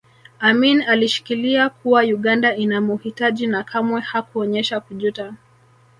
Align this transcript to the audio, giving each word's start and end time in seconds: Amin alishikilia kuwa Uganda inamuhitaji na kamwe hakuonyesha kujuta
Amin 0.39 0.81
alishikilia 0.81 1.69
kuwa 1.69 2.01
Uganda 2.03 2.55
inamuhitaji 2.55 3.47
na 3.47 3.63
kamwe 3.63 4.01
hakuonyesha 4.01 4.79
kujuta 4.79 5.33